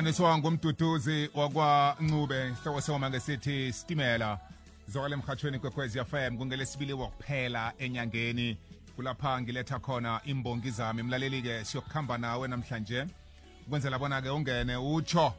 [0.00, 4.38] sihlanganiswa ngumduduzi wakwancube sihloko soma ngesithi stimela
[4.88, 8.58] zokale emhathweni kwekwezi fm kungelesibili wokuphela enyangeni.
[8.96, 11.02] Kulapha ngiletha khona imbongi zami.
[11.02, 13.06] Mlaleli-ke siyokuhamba nawe namhlanje.
[13.68, 15.34] Kwenzela bona-ke ungene utsho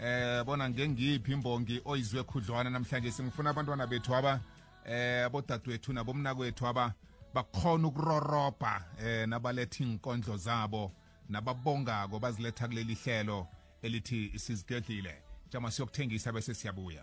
[0.00, 3.10] eh bona ngengiphi imbongi oyizwe khudlwana namhlanje.
[3.10, 4.40] Singifuna abantwana bethu aba
[4.86, 6.92] eh abodadewethu nabomnakwethu aba
[7.34, 10.92] bakhona ukurorobha eh nabaletha inkondlo zabo
[11.28, 13.46] nababongako baziletha kuleli hlelo.
[13.82, 15.14] Elithi sizigedlile
[15.52, 17.02] jama siyokuthengisa bese siyabuya.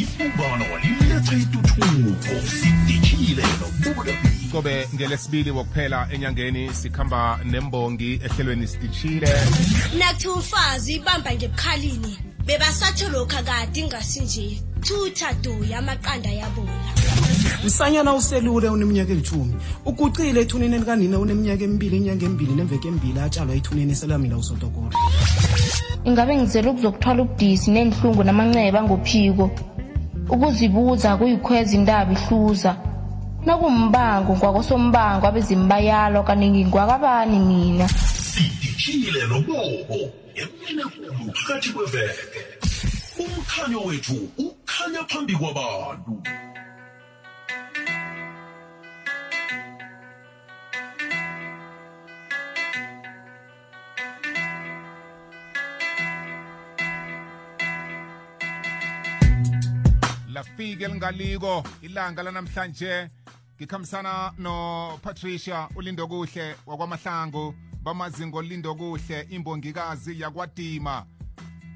[0.00, 9.32] Ibubano liletha ituthuko sidishile nobulebi kobe ngelesibili wokuphela enyangeni sikhamba nembongi ehlelweni sitishile
[9.98, 16.97] nakuthi umfazi ibamba ngebukhalini bebasatsho lokhu akade ingasinje thutha duya amaqanda yabola.
[17.64, 19.54] Msanyana uselule uneminyaka elithumi.
[19.86, 24.92] Ugucile ethuneni likanina uneminyaka emibili inyanga emibili nemveke emibili atshalwa ethuneni eselamila usotokolo
[26.04, 29.50] ingabe ngizele ukuzokuthwala ubudisi nenhlungu namanceba ngophiko?
[30.34, 32.72] Ukuzibuza kuyikhweza indaba ihluza.
[33.46, 37.86] Nakumbango ngwakosombango abezimbayalwa kaningi ngwakabani mina?
[37.88, 39.98] Sidishile nobobo
[40.40, 42.40] emini ekulu phakathi kweveke.
[43.22, 46.12] Umkhanyo wethu ukhanya phambi kwabantu.
[60.58, 63.10] Lafika elingaliko ilanga lanamhlanje.
[63.56, 71.06] Ngikhambisana nopatricia ulindo kuhle wakwamahlangu bamazingo lindo kuhle imbongikazi yakwadima.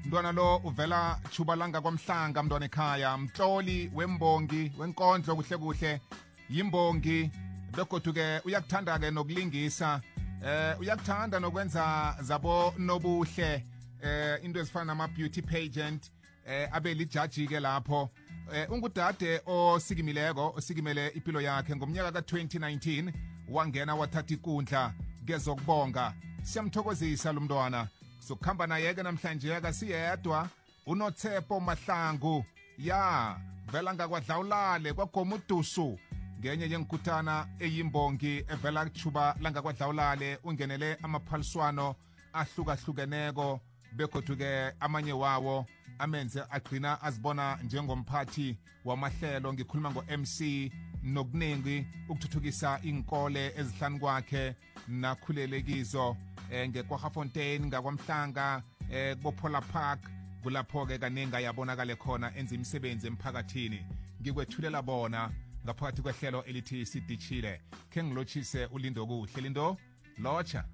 [0.05, 6.01] Mntwana lo uvela chubalanga kwamhlanga mntwana ekhaya mtloli wembongi wenkondlo kuhle kuhle
[6.49, 7.31] yimbongi.
[7.71, 10.01] Begoduke uyakuthanda-ke nokulingisa
[10.45, 13.63] eh uyakuthanda nokwenza zabo nobuhle
[14.01, 16.11] eh into ezifana nama-beauty pageant
[16.45, 18.09] eh abe lijaji-ke lapho.
[18.53, 21.75] Eh ungudade osikimileko osikimele impilo yakhe.
[21.75, 23.13] Ngomnyaka ka-2019
[23.49, 24.93] wangena wathatha ikundla
[25.25, 26.13] kezokubonga.
[26.43, 27.87] Siyamthokozisa lo mntwana.
[28.19, 30.49] Sokuhamba naye-ke namhlanje akasiyedwa.
[30.85, 32.45] Unotshepo mahlangu.
[32.77, 33.37] Ya
[33.71, 35.99] vela ngakwadlawulale kwagoma udusu.
[36.39, 41.95] Ngenye yenkutana eyimbongi evela kuchuba langakwadlawulale ungenele amaphaliswano
[42.33, 43.59] ahlukahlukeneko
[43.95, 45.65] begodu-ke amanye wawo
[45.99, 50.71] amenze agcina azibona njengomphathi wamahlelo ngikhuluma ngo-mc
[51.03, 54.55] nokuningi ukuthuthukisa inkole ezihlanu kwakhe
[54.87, 56.17] nakhulelekizo um
[56.51, 59.99] eh ngekwahafontein ngakwamhlanga um kubophola park.
[60.43, 63.79] Kulapho-ke kaningi ayabonakale khona enza imisebenzi emphakathini.
[64.21, 65.31] Ngikwethulela bona
[65.63, 67.61] ngaphakathi kwehlelo elithi sidishile.
[67.89, 69.41] Khe ngilotshise ulindo kuhle.
[69.41, 69.77] Lindo
[70.17, 70.65] lotsha.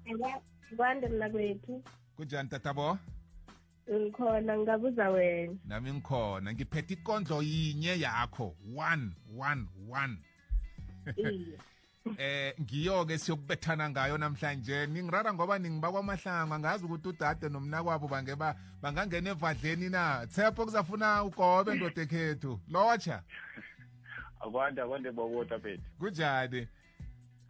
[0.76, 1.82] Kwande mna kwethu
[2.16, 2.98] kunjani tatabo
[3.98, 5.54] ngikhona ngabuza wena.
[5.64, 8.56] Nami ngikhona ngiphethe ikondlo yinye yakho.
[8.76, 10.18] One one one.
[11.16, 11.58] Iye.
[12.18, 14.86] Eh ngiyo-ke siyokubethana ngayo namhlanje.
[14.86, 20.26] Ningirara ngoba ningibakwamahlanga ngazi ukuthi udade nomnakwabo bange ba- bangangena evadleni na?
[20.26, 23.22] Tshepo kuzafuna ugobe ndoda ekhethu lotsha.
[24.40, 26.68] Akwande akwande bawota phethu kunjani?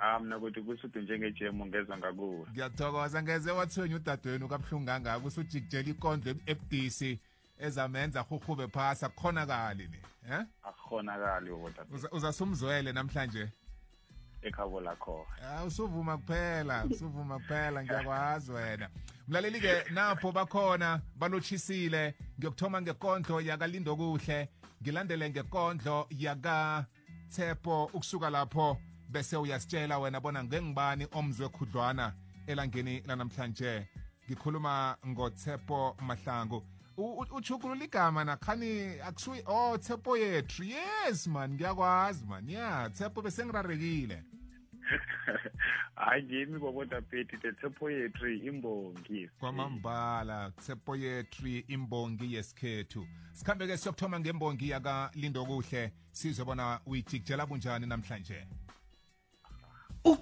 [0.01, 2.47] Ah mna kuthi kusuthi njengejemu ngezwa ngakuwe.
[2.51, 7.21] Ngiyathokoza ngeze wathwenya udadewenu kabuhlungu kangaka usujikijela ikondlo ebudisi
[7.59, 9.97] ezamenza huhube phasi akukhonakali ni
[10.31, 13.49] eh akukhonakali bawota phethu Uza- uzasumzwele namhlanje?
[14.43, 15.27] Ekhabo lakho.
[15.43, 18.89] Ah usuvuma kuphela usuvuma kuphela ngiyakwazi wena.
[19.29, 24.49] Mlaleli-ke napho bakhona balotshisile ngiyokuthoma ngekondlo yakalindo kuhle
[24.83, 28.79] ngilandele ngekondlo yakatshepo ukusuka lapho
[29.11, 32.13] bese uyasitshela wena bona ngengibani omzwe khudlwana
[32.47, 33.87] elangeni lanamhlanje.
[34.27, 36.63] Ngikhuluma ngotshepo mahlangu.
[36.97, 40.65] U- u- uchukulula igama nakhani akusuyi oh tshepo yethu.
[40.65, 42.49] Yes man ngiyakwazi man.
[42.51, 44.23] Ya tshepo besengirarekile
[45.95, 49.29] hayi ngimi bawota phethu tethepho yethu imbongi.
[49.41, 53.07] Kwamambala tshepo yethu imbongi yesikhethu.
[53.33, 58.47] Sikhambe-ke siyokuthoma ngembongi yakalindo kuhle sizwe bona uyijikijela kunjani namhlanje?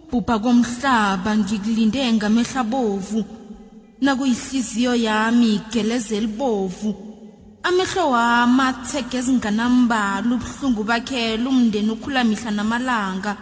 [0.09, 3.21] Ukubhubha komhlaba ngikulinde ngamehla bovu
[4.01, 6.91] nakuyihliziyo yami igeleze libovu
[7.63, 13.37] amehlo wami athege ezinganambala ubuhlungu bakhe lumndeni ukhula mihla namalanga.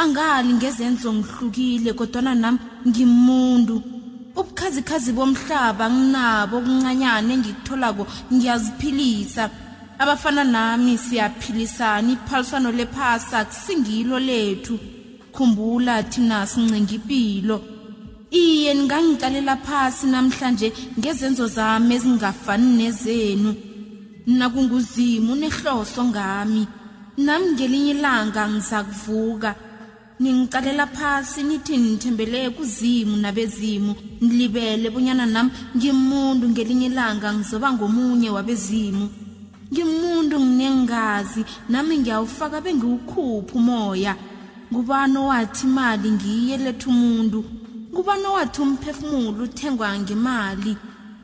[0.00, 2.58] Angali ngezenzo ngihlukile kodwana nami
[2.88, 3.76] ngimuntu.
[4.38, 9.44] Ubukhazikhazi bomhlaba nginabo okuncanyane engikutholako ngiyaziphilisa.
[10.02, 14.74] Abafana nami siyaphilisana iphaliswano lephasa kusingilo lethu.
[15.34, 17.58] Khumbula thina sincenga impilo
[18.32, 20.68] iye ningangiqalela phasi namhlanje
[20.98, 23.50] ngezenzo zami ezingafani nezenu.
[24.38, 26.62] Nakunguzimo unehloso ngami.
[27.24, 29.50] Nami ngelinye ilanga ngiza kuvuka
[30.20, 33.92] ningiqalela phasi nithi nithembele kuzimu nabezimu.
[34.20, 39.06] Nilibele bonyana nami ngimuntu ngelinye ilanga ngizoba ngomunye wabezimu.
[39.72, 44.14] Ngimuntu nginengazi nami ngiyawufaka bengiwukhupha umoya.
[44.72, 47.44] Ngubani owathi imali ngiye letha umuntu?
[47.92, 50.72] Ngubani owathi umphefumulo uthengwa ngemali?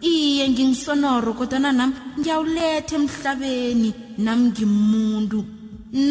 [0.03, 5.39] Iye ngingisonoro kodwana nami ngiyawuletha emhlabeni nami ngimuntu.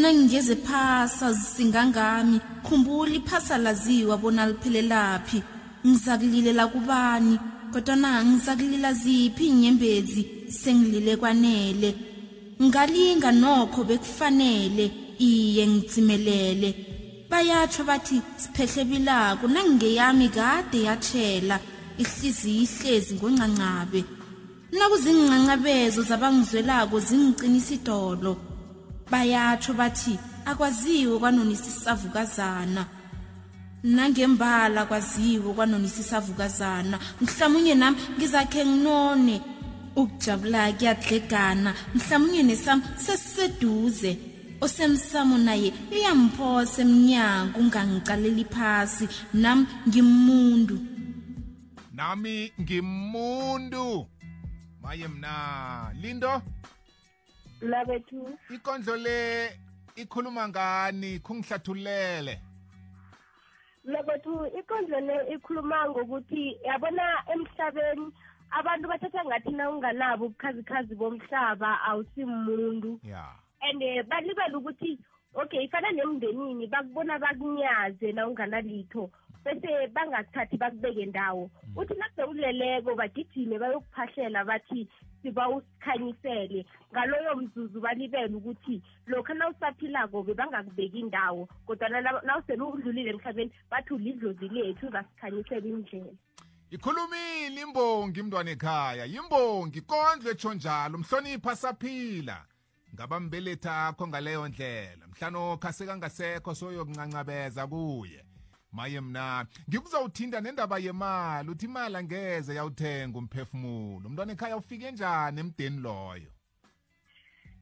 [0.01, 5.39] Nangingeze phasa zisingangami khumbula iphasa laziwa bona liphelelaphi
[5.86, 7.36] ngizakulilela kubani?
[7.72, 11.89] Kodwana ngizakulila ziphi inyembezi sengilile kwanele?
[12.63, 14.86] Ngalinga nokho bekufanele
[15.19, 16.87] iye ngitsimelele
[17.29, 18.83] bayatsho bathi siphehle
[19.47, 21.59] nangingeyami kade yatshela
[21.97, 24.01] ihliziyo ihlezi ngoncancabe.
[24.71, 28.38] Nakuzincancabezo zabangizwelako zingiqinisa idolo.
[29.12, 32.85] Bayatsho bathi akwaziwe kwanonisisavukazana
[33.83, 39.41] nangembala kwaziwe kwanonisisavukazana mhlawumunye nami ngizakhe nginone.
[39.95, 49.06] Ukujabula kuyadlegana mhlawumunye nesami sesiseduze osemsamo naye iyamphosa emnyango ungangiqaleli phasi.
[49.33, 50.77] Nami ngimuntu.
[51.94, 54.07] Nami ngimuntu.
[54.81, 56.42] Maye mna lindo?
[57.62, 59.51] Mnakwethu ikondlo le
[59.95, 61.19] ikhuluma ngani?
[61.19, 62.42] Kungihlathulele.
[63.86, 67.03] Mnakwethu ikondlo le ikhuluma ngokuthi yabona
[67.33, 68.12] emhlabeni
[68.51, 73.00] abantu bathatha ngathi na unganabo ubukhazikhazi bomhlaba awusimuntu.
[73.03, 73.25] Ya.
[73.69, 74.99] And eh, balibala ukuthi
[75.33, 79.09] okay ifana nemndenini bakubona bakunyaze na unganalitho
[79.45, 81.49] bese bangakuthathi bakubeke ndawo.
[81.75, 84.87] Uthi nakube uleleko bagijime bayokuphahlela bathi
[85.21, 93.51] siba usikhanyisele ngaloyo mzuzu balibele ukuthi lokhu nawusaphilako bebangakubeki indawo kodwana na- nawusele udlulile emhlabeni
[93.71, 96.11] bathi ulidlozi lethu uzasikhanyisela indlela
[96.71, 99.05] ikhulumile imbongi mntwana ekhaya.
[99.05, 102.45] Yimbongi kondlo etsho njalo mhlonipha saphila.
[102.94, 105.07] Ngabambelethi akho ngaleyo ndlela.
[105.07, 108.24] Mhlano khasekangasekho soyokuncancabeza kuye.
[108.72, 114.10] Maye mna ngikuzawuthinda nendaba yemali uthi imali angeze yawuthenga umphefumulo.
[114.10, 116.31] Mntwana ekhaya ufike njani emdeni loyo?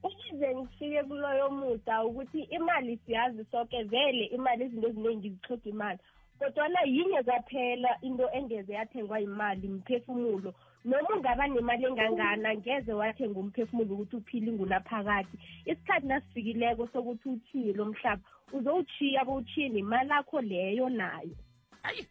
[0.03, 5.99] Ukuze ngifike kuloyo muda ukuthi imali siyazi soke vele imali izinto eziningi zihloga imali.
[6.39, 10.53] Kodwana yinye kwaphela into engeze yathengwa imali mphefumulo.
[10.85, 17.85] Noma ungaba nemali engangana ngeze wathenga umphefumulo ukuthi uphile ingunaphakathi isikhathi nasifikileko sokuthi utshiye lo
[17.85, 18.21] mhlaba
[18.53, 21.35] uzowutshiya bowutshiye nemali akho leyo nayo.
[21.81, 22.07] Hayi.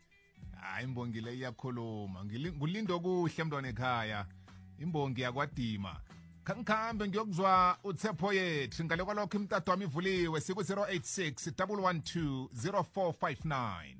[0.82, 2.24] Imbongi le iyakhuluma.
[2.24, 4.26] Ngili- ngulindo kuhle mntwana ekhaya.
[4.78, 6.00] Imbongi yakwadima.
[6.44, 13.96] Khangikhambe ngiyokuzwa uthepho yethu ngale kwalokho imtato wami ivuliwe siku-086 112 0459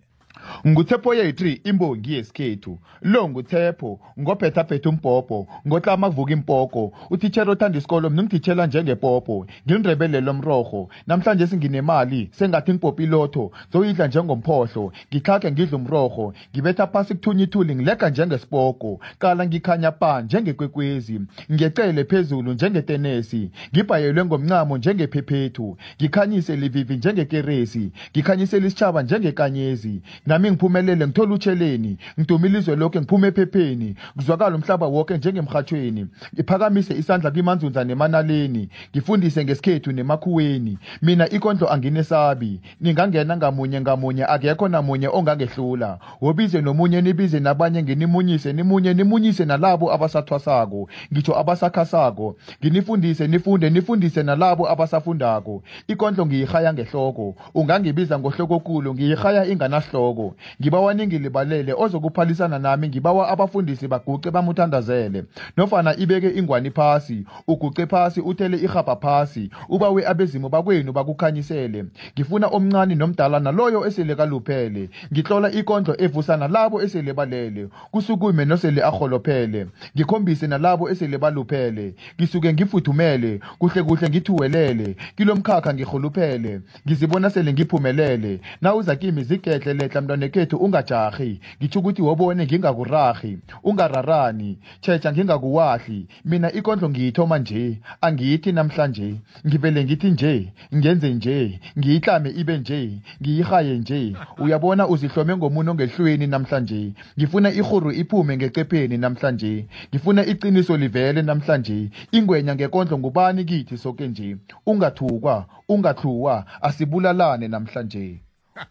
[0.66, 8.22] nguthepho yethu imbongi yesikhethu lo nguthepho ngophetaphetha umbhobho ngotlama kuvuka impoko utitshela othanda isikolo mina
[8.22, 9.46] ngiditshela njengepopo.
[9.66, 17.74] Ngilindrebelelo mrorho namhlanje singinemali sengathi ngipopilotho zoyidla njengomphohlo ngikhakhe ngidla umrorho ngibetha phasi kuthunya ithuli
[17.74, 21.20] ngilega njengesipoko kala ngikhanya pa njengekwekwezi
[21.52, 23.50] ngecele phezulu njengetenesi.
[23.72, 25.76] Ngibhayelwe ngomncamo njengephephethu.
[26.00, 27.90] Ngikhanyise livivi njengekeresi.
[28.10, 30.02] Ngikhanyisela isitshaba njengekanyezi.
[30.26, 31.96] Nami ngiphumelele ngithola utsheleni.
[32.18, 33.94] Ngidumile izwe lonke ngiphume ephepheni.
[34.16, 38.68] Kuzwakala umhlaba wonke njengemhathweni ngiphakamise isandla kwimanzunza nemanaleni.
[38.90, 40.78] Ngifundise ngesikhethu nemakhuweni.
[41.02, 42.60] Mina ikondlo anginesabi.
[42.80, 45.98] Ningangena ngamunye ngamunye akekho namunye ongangehlula.
[46.20, 50.88] Wobize nomunye nibize nabanye nginimunyise nimunye nimunyise nalabo abasathwasako.
[51.12, 52.36] Ngitsho abasakhasako.
[52.60, 55.62] Nginifundise nifunde nifundise nalabo abasafundako.
[55.88, 57.34] Ikondlo ngiyihaya ngehloko.
[57.54, 60.13] Ungangibiza ngohlokokulu ngiyihaya inganahloko.
[60.60, 65.24] Ngibawa ningilibalele ozokuphalisana nami ngibawa abafundisi baguce bamuthandazele.
[65.56, 71.84] Nofana ibeke ingwani phasi uguce phasi uthele irhabha phasi ubawe abezimu bakwenu bakukhanyisele.
[72.14, 74.88] Ngifuna omncane nomdala naloyo esele kaluphele.
[75.12, 79.66] Ngihlola ikondlo evusana labo esele balele kusukume nosele arholophele.
[79.96, 81.94] Ngikhombise nalabo esele baluphele.
[82.20, 84.96] Ngisuke ngifuthumele kuhle kuhle ngithuwelele.
[85.16, 88.40] Kilomkhakha ngirholuphele ngizibona sele ngiphumelele.
[88.62, 94.58] Nawuza kimi zigedle letla mntwanekethu ungajahi ngitsho ukuthi wobone ngingakurahi ungararani.
[94.80, 97.80] Checha ngingakuwahli mina ikondlo ngiyithoma nje.
[98.00, 99.14] Angiyithi namhlanje.
[99.46, 100.52] Ngivele ngithi nje.
[100.74, 101.60] Ngenze nje.
[101.78, 102.98] Ngiyihlame ibe nje.
[103.22, 104.16] Ngiyihaye nje.
[104.38, 106.92] Uyabona uzihlome ngomuntu ongehlweni namhlanje.
[107.18, 109.66] Ngifuna ihuru iphume ngecepheni namhlanje.
[109.90, 111.90] Ngifuna iqiniso livele namhlanje.
[112.12, 114.36] Ingwenya ngekondlo ngubani kithi soke nje?
[114.66, 118.20] Ungathukwa ungahluwa asibulalane namhlanje.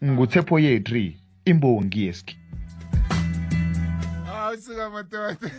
[0.04, 2.38] Nguthepho yetri imbongi yeski.
[4.26, 5.36] Hawu suka madoda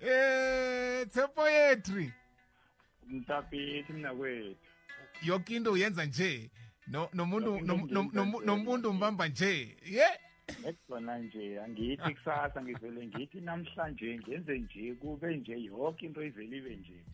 [0.00, 2.12] eh tshepo yetri.
[3.08, 4.56] Mtapithi mina kwethu.
[5.22, 6.50] Yonke into uyenza nje.
[6.86, 9.76] No- nomuntu nom- nom- nom- nomuntu umbamba nje.
[9.86, 10.06] Ye?
[10.66, 16.76] Ekuzona nje angithi kusasa ngivele ngithi namhlanje ngenze nje kube nje yonke into ivele ibe
[16.76, 17.04] nje.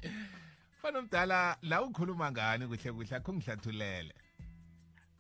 [0.82, 4.14] Fana omdala la ukhuluma ngani kuhle kuhle akho ngihlathulele.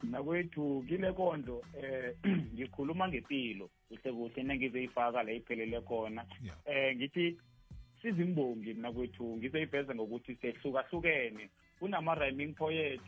[0.02, 2.14] Mina kwethu kile kondlo eh
[2.54, 6.24] ngikhuluma ngempilo kuhle kuhle nengizoyifaka la iphelele khona.
[6.44, 6.58] Yeah.
[6.66, 7.36] eh ngithi
[8.02, 11.48] sizimbongi mina kwethu ngizoyiveza ngokuthi sehlukahlukene.
[11.80, 13.00] Kunama-rhyming poet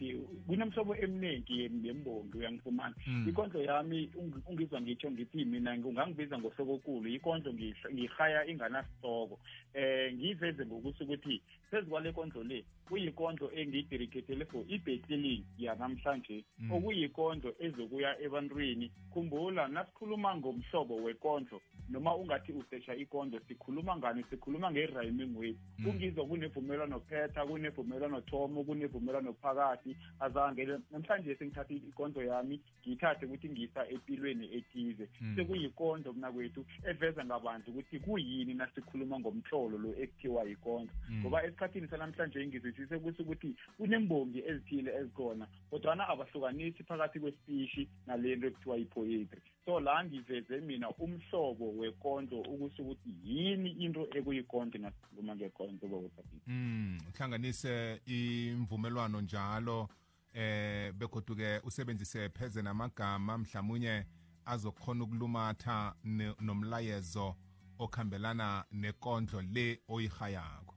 [0.46, 2.94] kunemhlobo eminingi yem- yembongi uyangifumana.
[3.06, 3.26] Mm.
[3.28, 9.38] ikondlo yami ung- ungizwa ngitsho ngithi mina ungangibiza ngohlokokulu ikondlo ngiyih- ngiyihaya inganasitoko.
[9.74, 16.44] Eh ngiyiveze ngokuthi ukuthi phezu kwale kondlo le kuyikondlo engiyidedicatele for i-battling yanamhlanje.
[16.58, 16.72] Mm.
[16.72, 18.90] okuyikondlo ezokuya ebantwini.
[19.12, 25.84] Khumbula nasikhuluma ngomhlobo wekondlo noma ungathi usesha ikondlo sikhuluma ngani sikhuluma nge-rhyming way Mm.
[25.84, 33.88] kungizwa kunevumelwano phetha kunevumelwano thomo kunevumelwano phakathi azange namhlanje sengithatha ikondlo yami ngiyithathe ukuthi ngiyisa
[33.88, 35.36] empilweni ethize Mm.
[35.36, 41.20] sekuyikondlo mna kwethu eveza ngabantu ukuthi kuyini nasikhuluma ngomhlolo lo ekuthiwa yikondlo Mm.
[41.20, 48.76] ngoba esikhathini sanamhlanje ngizwisise ukuthi ukuthi kunembongi ezithile ezikhona kodwana abahlukanisi phakathi kwesipishi nalento ekuthiwa
[48.76, 56.42] yi-poetry so la ngiveze mina umhlobo wekondlo ukuthi ukuthi yini into ekuyikonto nasikhuluma ngekonto bokusaphila
[56.46, 59.88] Mm, uhlanganise imvumelwano njalo
[60.32, 64.06] eh begoduke usebenzise pheze namagama mhlawumnye
[64.46, 65.94] azokhona ukulumatha
[66.40, 67.36] nomlayezo
[67.78, 70.74] okhambelana nekondlo le oyihayako.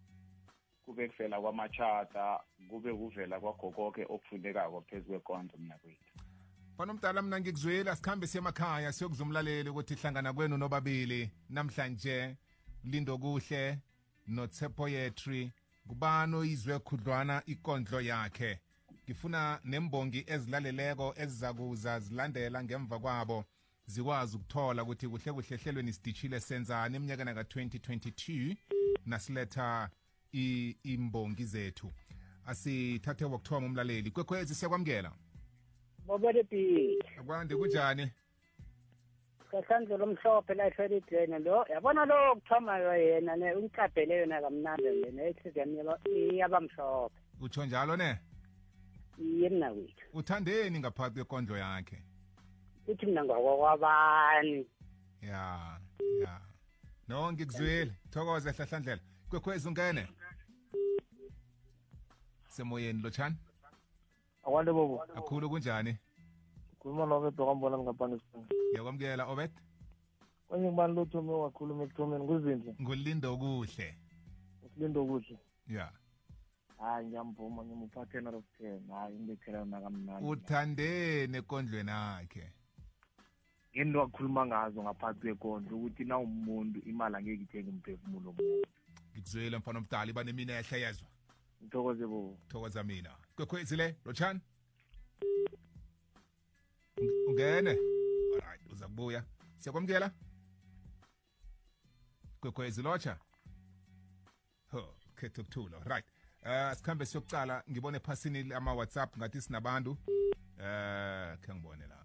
[0.86, 5.78] Kube kuvela kwamachata kube kuvela kwagokoke okufunekako phezu kwekondlo mina
[6.72, 11.32] kwethu fana omdala mna ngikuzwile asikhambe siye emakhaya siyokuzwa umlaleli ukuthi hlangana kwenu nobabili.
[11.50, 12.38] Namhlanje
[12.84, 13.80] lindo kuhle
[14.28, 15.52] notshepo yetri.
[15.88, 18.60] Kubani oyizwe khudlwana ikondlo yakhe?
[19.06, 23.46] Ngifuna nembongi ezilaleleko ezizakuza zilandela ngemva kwabo.
[23.86, 28.56] Zikwazi ukuthola ukuthi kuhle kuhle ehlelweni sidishile senzani eminyakeni ka-2022
[29.06, 29.90] nasiletha
[30.84, 31.92] imbongi zethu.
[32.46, 34.12] Asithathe wokuthoma umlaleli.
[34.12, 35.12] Kwekhwezi siyakwamukela.
[36.12, 38.12] Bobele pili akwande kunjani?
[39.52, 41.66] Kahlanze lomhlophe la ehlelidlene lo.
[41.70, 47.16] Yabona lo kuthomayo yena ne ungicabhele yona kamnandi lena ehliziyami iyabamhlophe.
[47.42, 48.20] Utsho njalo ne?
[49.20, 51.98] Iye mna wethu uthandeni ngaphakathi kwekondlo yakhe?
[52.88, 54.68] Uthi mna ngwakwabani
[55.22, 55.80] ya
[56.24, 56.42] ya.
[57.08, 59.02] No ngikuzwile thokoze hlahlandlela.
[59.30, 60.08] Kwekhwezi ungene.
[62.48, 63.36] Semoyeni lotshani.
[64.52, 65.04] Akwande bobo.
[65.16, 65.98] Akhulu kunjani?
[66.80, 69.52] Khuluma nobedo kwambona ngaphandle sibanga yakwamukela obet
[70.48, 72.24] kwenye ngibani lothome wakhuluma ekuthomeni?
[72.24, 73.98] Nguzinhle ngulindo kuhle
[74.66, 75.92] usilindo kuhle ya.
[76.78, 80.28] Hayi ngiyamvuma ngimupha ten out of ten hayi imbethelana kamnandi.
[80.28, 82.52] Uthandeni ekondlweni akhe
[83.76, 85.78] ngento akhuluma ngazo ngaphansi kwekondlo?
[85.78, 88.68] Ukuthi na umuntu imali angeke ithenge umphefumulo womuntu.
[89.14, 91.08] Ngikuzwile mfana omdala iba nemina ehle yezwa
[91.62, 92.38] ngithokoze bobo.
[92.50, 93.21] Thokoza mina.
[93.46, 94.40] Kwekhwezi le lotshani
[96.98, 99.24] Ung- ungene alright uza kubuya
[99.58, 100.12] siyakwamukela
[102.42, 103.18] kwekhwezi lotsha
[104.72, 106.06] ho khetha ukuthula right.
[106.46, 109.98] Uh sikhambe siyokucala ngibone ephasini ama-whatsapp ngathi sinabantu.
[110.60, 111.98] Eh khe ngibone la.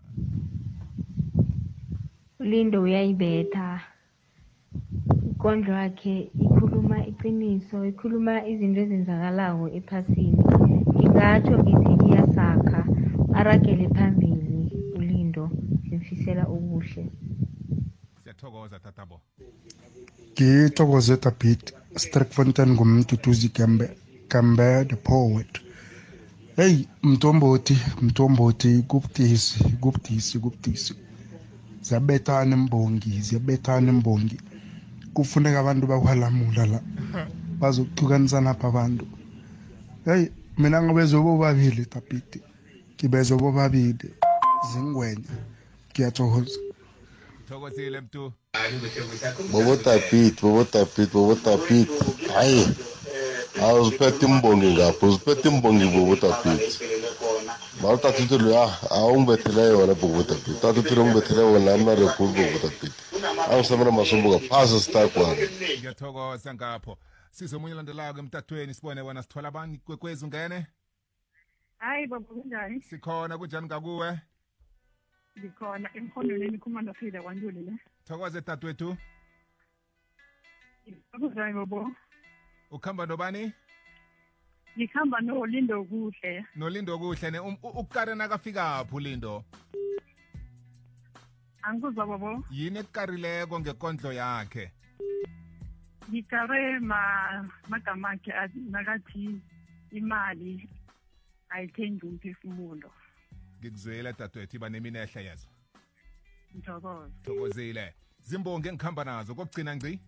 [2.41, 3.81] Ulindo uyayibetha.
[5.31, 10.45] Ikondlo yakhe ikhuluma iqiniso ikhuluma izinto ezenzakalako ephasini.
[11.17, 12.81] Ngingatsho ngithi iyasakha.
[13.39, 15.51] Aragele phambili ulindo
[15.89, 17.05] simfisela okuhle.
[18.23, 19.21] Siyathokoza tatabo.
[20.33, 21.63] Ngithokoze david
[21.97, 23.87] strickfontein ngumduduzi gembe
[24.31, 25.61] gembe the poet.
[26.57, 30.95] Heyi mntomboti mntomboti kubudisi kubudisi kubudisi.
[31.81, 34.37] Ziyabethana imbongi ziyabethana imbongi.
[35.15, 36.81] Kufuneka abantu bakwalamula la.
[37.61, 39.07] Bazokuhlukanisa napha abantu.
[40.05, 42.31] Heyi mina ngibezwe bobabili david
[42.95, 44.11] ngibezwe bobabili.
[44.73, 45.35] Zingwenya.
[45.91, 46.59] Ngiyathokoza.
[47.49, 48.33] Thokozile mntu
[49.53, 51.89] bobo tapit bobo tapit bobo tapit
[52.35, 52.69] hayi.
[53.63, 56.81] Awuziphethe imbongi ngapho uziphethe imbongi bobo tapit
[57.83, 62.93] mara tatito loya awungibethele yona bobo tapit tatito longibethele wona amna rekhulu bobo tapit
[63.51, 65.37] angisamela masombuka phasi sitakwana
[65.79, 66.99] ngiyathokoza ngapho.
[67.31, 70.67] Sizomunye olandelayo emtatweni sibone wona sithola abani kwekwezi ungene?
[71.79, 72.81] Hayi baba kunjani?
[72.83, 74.21] Sikhona kunjani ngakuwe?
[75.39, 77.73] Ngikhona emhondolweni khumanda phila kwantuli le.
[78.05, 78.97] Thokoze tatwethu
[81.13, 81.91] akuzwayi bobo?
[82.71, 83.53] Ukuhamba nobani?
[84.79, 86.47] Ngikhamba nolindo kuhle.
[86.57, 89.45] Nolindo kuhle ne um- u- ukukare nakafikaphi ulindo
[91.63, 92.45] angikuzwa bobo.
[92.51, 94.73] Yini ekukarileko ngekondlo yakhe?
[96.11, 97.01] Ngikare ma
[97.69, 99.41] magama akhe athi- nakathi
[99.91, 100.69] imali
[101.51, 102.91] ayithengi umphefumulo.
[103.61, 105.49] Ngikuzwile dadwethu iba neminehle yezo
[106.55, 109.99] ngithokoza thokozile zimbongi engikhamba nazo kokugcina ngci?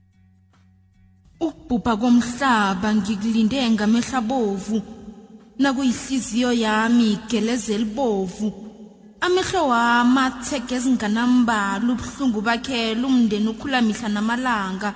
[1.40, 4.78] Ukubhubha komhlaba ngikulinde ngamehla bovu.
[5.59, 8.49] Nakuyihliziyo yami igeleze elibovu.
[9.21, 14.90] Amehlo wami athege ezinganambala ubuhlungu bakhela umndeni ukhula mihla namalanga.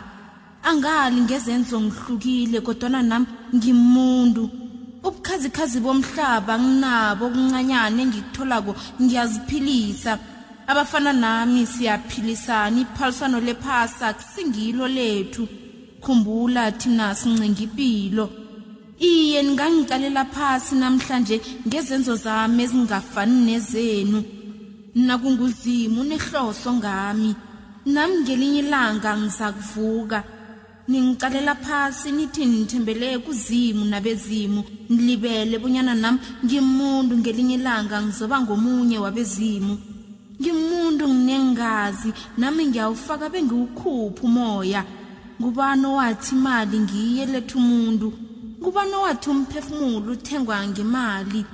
[0.69, 4.42] Angali ngezenzo ngihlukile kodwana nami ngimuntu.
[5.07, 10.12] Ubukhazikhazi bomhlaba nginabo okuncanyane engikutholako ngiyaziphilisa.
[10.71, 15.42] Abafana nami siyaphilisana iphaliswano lephasi akusingilo lethu.
[16.02, 18.26] Khumbula thina sincenga impilo
[19.11, 24.19] iye ningangikalela phasi namhlanje ngezenzo zami ezingafani nezenu.
[25.07, 27.31] Nakunguzima unehloso ngami.
[27.92, 30.19] Nami ngelinye ilanga ngizakuvuka.
[30.88, 34.64] Ningicalela phasi nithi nithembele kuzimu nabezimu.
[34.88, 39.78] Nilibele bonyana nami ngimuntu ngelinye ilanga ngizoba ngomunye wabezimu.
[40.40, 44.84] Ngimuntu nginengazi nami ngiyawufaka bengiwukhupha umoya.
[45.40, 48.12] Ngubani owathi imali ngiye letha umuntu?
[48.60, 51.44] Ngubani owathi umphefumulo uthengwa ngemali?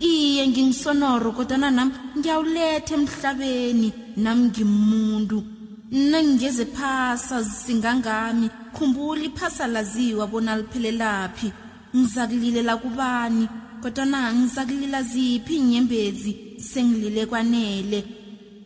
[0.00, 3.92] Iye ngingisonoro kodwana nami ngiyawuletha emhlabeni.
[4.16, 5.57] Nami ngimuntu.
[5.90, 8.50] Nangingeze phasa zisingangami.
[8.72, 11.52] Khumbula iphasa laziwa bona liphelelaphi
[11.96, 13.48] ngizakulilela kubani
[13.82, 18.04] kodwana ngizakulila ziphi inyembezi sengilile kwanele.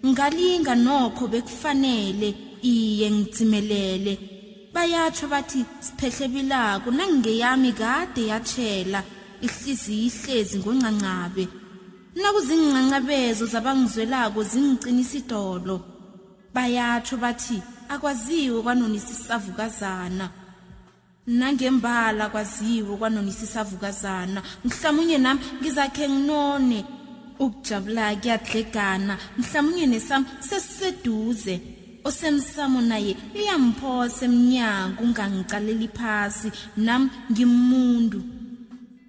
[0.07, 4.19] Ngalinga nokho bekufanele iye ngidzimelele
[4.75, 6.43] bayatsho bathi siphehle
[6.91, 9.03] nangingeyami kade yatshela
[9.43, 11.45] ihliziyo ihlezi ngoncancabe
[12.15, 15.92] nakuzincancabezo zabangizwelako zingiqinisa idolo
[16.55, 20.31] bayatsho bathi akwaziwe kwanonisisavukazana.
[21.27, 24.43] Nangembala kwaziwe kwanonisisavukazana.
[24.65, 26.85] Mhlamunye nami ngizakhe nginone
[27.39, 31.61] ukujabula kuyadlegana mhlamunye nesami sesiseduze.
[32.05, 36.51] Osemsamo naye uyamphosa emnyango ungangicalela phasi.
[36.77, 38.21] Nami ngimuntu.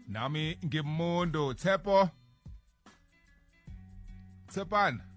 [0.08, 2.10] Nami ngimuntu tshepo.
[4.48, 5.13] Tshepana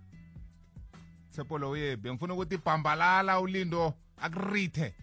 [1.36, 4.94] tshepo lo yebe ngifuna ukuthi bhambalala ulindo akurithe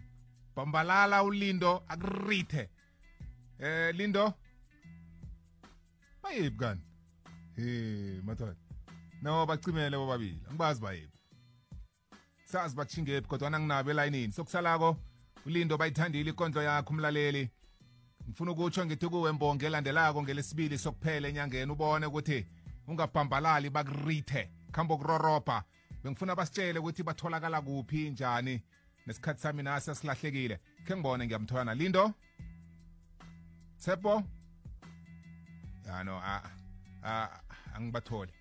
[0.56, 2.70] bhambalala ulindo akurithe
[3.60, 4.34] eh lindo.
[6.24, 6.82] Bayebi kani
[7.56, 8.56] he mathole
[9.22, 11.14] no bacimele bobabili angibazi bayebi
[12.44, 14.98] sazi bakushingephi kodwa nginabo elayinini sokusalako
[15.46, 17.50] ulindo bayithandile ikondlo yakho umlaleli
[18.28, 22.48] ngifuna ukutsho ngithi kuwe mbonge elandelako ngelesibili sokuphela enyangeni ubone ukuthi
[22.88, 25.64] ungabhambalali bakurithe khambo kurorobha
[26.04, 28.62] bengifuna basitshele ukuthi batholakala kuphi njani
[29.08, 32.14] nesikhathi sami nasi asilahlekile khe ngibone ngiyamthola lindo?
[33.78, 34.24] Tshepo?
[35.86, 36.22] Ya no
[37.76, 38.32] angibatholi.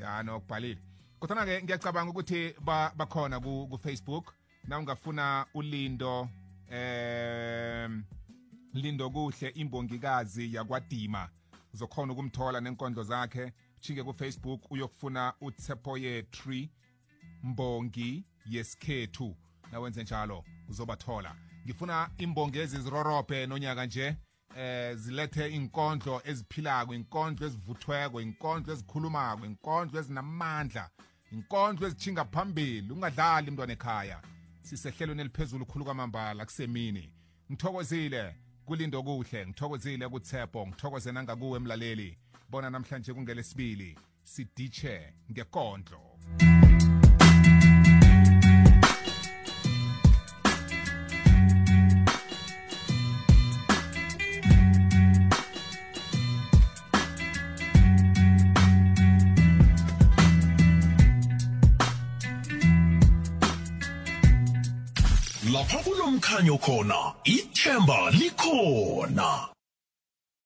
[0.00, 0.80] Ya no kubhalile.
[1.20, 4.34] Kodwa ke ngiyacabanga ukuthi ba- bakhona ku ku Facebook.
[4.68, 6.28] Na ungafuna ulindo
[6.70, 8.04] em
[8.74, 11.28] lindo kuhle imbongikazi yakwadima
[11.74, 13.52] uzokhona ukumthola nenkondlo zakhe.
[13.82, 15.98] Chinge ku Facebook uyokufuna uTsepo
[16.30, 16.70] Tree
[17.42, 19.36] mbongi yesikhethu.
[19.72, 21.36] Nawenze njalo uzobathola.
[21.64, 24.16] Ngifuna imbongezi zirorobhe nonyaka nje
[24.56, 30.90] eh zilethe inkondlo eziphilako inkondlo ezivuthweko inkondlo ezikhulumako inkondlo ezinamandla
[31.32, 32.92] inkondlo ezichinga phambili.
[32.92, 34.22] Ungadlali mntwana ekhaya.
[34.62, 37.12] Sisehlelweni eliphezulu khulu kwamambala kusemini
[37.50, 42.18] ngithokozile kulindo kuhle ngithokozile kutshepo ngithokoze nangakuwe emlaleli
[42.52, 43.96] bona namhlanje kungelesibili.
[44.24, 46.00] Siditshe ngekondlo
[65.52, 69.51] lapha kunomkhanyo khona ithemba likhona.